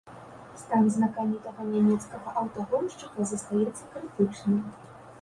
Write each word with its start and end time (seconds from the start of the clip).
Стан 0.61 0.87
знакамітага 0.95 1.61
нямецкага 1.75 2.27
аўтагоншчыка 2.43 3.31
застаецца 3.37 3.83
крытычным. 3.95 4.61